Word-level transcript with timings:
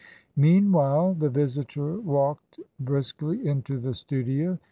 Meanwhile, 0.35 1.13
the 1.13 1.29
visitor 1.29 1.99
walked 1.99 2.59
briskly 2.83 3.45
into 3.47 3.77
the 3.77 3.93
studio. 3.93 4.57